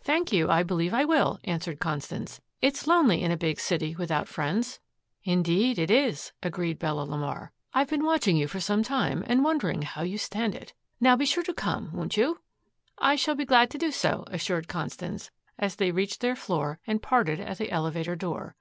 [0.00, 0.48] "Thank you.
[0.48, 2.40] I believe I will," answered Constance.
[2.60, 4.78] "It's lonely in a big city without friends."
[5.24, 7.50] "Indeed it is," agreed Bella LeMar.
[7.74, 10.72] "I've been watching you for some time and wondering how you stand it.
[11.00, 12.40] Now be sure to come, won't you?"
[12.98, 17.02] "I shall be glad to do so," assured Constance, as they reached their floor and
[17.02, 18.54] parted at the elevator door.